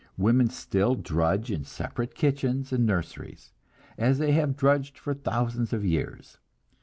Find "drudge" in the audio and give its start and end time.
0.95-1.51